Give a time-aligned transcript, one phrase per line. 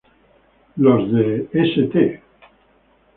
[0.77, 2.23] Los de St.